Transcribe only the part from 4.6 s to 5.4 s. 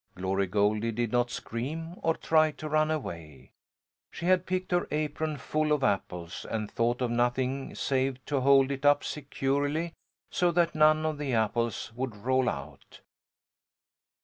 her apron